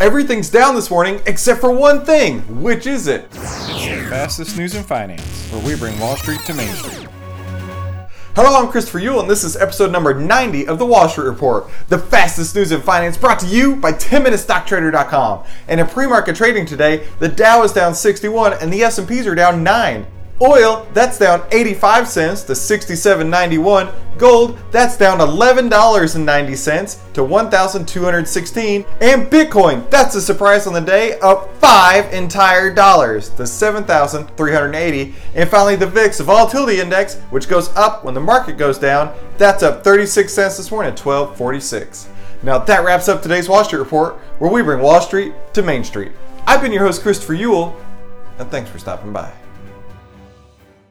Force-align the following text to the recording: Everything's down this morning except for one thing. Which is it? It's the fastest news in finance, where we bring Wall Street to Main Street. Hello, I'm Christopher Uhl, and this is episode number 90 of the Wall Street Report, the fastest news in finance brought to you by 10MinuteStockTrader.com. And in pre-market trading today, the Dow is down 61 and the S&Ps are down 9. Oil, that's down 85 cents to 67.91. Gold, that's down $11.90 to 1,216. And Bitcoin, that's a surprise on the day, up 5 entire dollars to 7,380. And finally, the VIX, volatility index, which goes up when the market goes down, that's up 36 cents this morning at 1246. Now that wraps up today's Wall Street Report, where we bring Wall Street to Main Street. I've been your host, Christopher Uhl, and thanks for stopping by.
Everything's 0.00 0.48
down 0.48 0.74
this 0.74 0.90
morning 0.90 1.20
except 1.26 1.60
for 1.60 1.70
one 1.70 2.06
thing. 2.06 2.40
Which 2.62 2.86
is 2.86 3.06
it? 3.06 3.26
It's 3.34 3.66
the 3.66 4.06
fastest 4.08 4.56
news 4.56 4.74
in 4.74 4.82
finance, 4.82 5.46
where 5.52 5.62
we 5.62 5.76
bring 5.76 6.00
Wall 6.00 6.16
Street 6.16 6.40
to 6.46 6.54
Main 6.54 6.72
Street. 6.72 7.06
Hello, 8.34 8.58
I'm 8.58 8.70
Christopher 8.70 9.00
Uhl, 9.00 9.20
and 9.20 9.28
this 9.28 9.44
is 9.44 9.58
episode 9.58 9.92
number 9.92 10.14
90 10.14 10.68
of 10.68 10.78
the 10.78 10.86
Wall 10.86 11.06
Street 11.06 11.26
Report, 11.26 11.68
the 11.88 11.98
fastest 11.98 12.56
news 12.56 12.72
in 12.72 12.80
finance 12.80 13.18
brought 13.18 13.40
to 13.40 13.46
you 13.46 13.76
by 13.76 13.92
10MinuteStockTrader.com. 13.92 15.44
And 15.68 15.80
in 15.80 15.86
pre-market 15.86 16.34
trading 16.34 16.64
today, 16.64 17.06
the 17.18 17.28
Dow 17.28 17.62
is 17.62 17.72
down 17.74 17.94
61 17.94 18.54
and 18.54 18.72
the 18.72 18.82
S&Ps 18.82 19.26
are 19.26 19.34
down 19.34 19.62
9. 19.62 20.06
Oil, 20.42 20.86
that's 20.94 21.18
down 21.18 21.42
85 21.52 22.08
cents 22.08 22.42
to 22.44 22.54
67.91. 22.54 23.92
Gold, 24.16 24.58
that's 24.70 24.96
down 24.96 25.18
$11.90 25.18 27.12
to 27.12 27.24
1,216. 27.24 28.84
And 29.02 29.26
Bitcoin, 29.30 29.90
that's 29.90 30.14
a 30.14 30.20
surprise 30.20 30.66
on 30.66 30.72
the 30.72 30.80
day, 30.80 31.18
up 31.20 31.54
5 31.56 32.12
entire 32.14 32.72
dollars 32.72 33.28
to 33.30 33.46
7,380. 33.46 35.14
And 35.34 35.48
finally, 35.48 35.76
the 35.76 35.86
VIX, 35.86 36.20
volatility 36.20 36.80
index, 36.80 37.16
which 37.30 37.48
goes 37.48 37.68
up 37.76 38.04
when 38.04 38.14
the 38.14 38.20
market 38.20 38.56
goes 38.56 38.78
down, 38.78 39.14
that's 39.36 39.62
up 39.62 39.84
36 39.84 40.32
cents 40.32 40.56
this 40.56 40.70
morning 40.70 40.92
at 40.92 40.98
1246. 40.98 42.08
Now 42.42 42.58
that 42.58 42.84
wraps 42.84 43.08
up 43.08 43.20
today's 43.20 43.48
Wall 43.48 43.64
Street 43.64 43.80
Report, 43.80 44.14
where 44.38 44.50
we 44.50 44.62
bring 44.62 44.80
Wall 44.80 45.02
Street 45.02 45.34
to 45.52 45.62
Main 45.62 45.84
Street. 45.84 46.12
I've 46.46 46.62
been 46.62 46.72
your 46.72 46.84
host, 46.84 47.02
Christopher 47.02 47.34
Uhl, 47.34 47.76
and 48.38 48.50
thanks 48.50 48.70
for 48.70 48.78
stopping 48.78 49.12
by. 49.12 49.30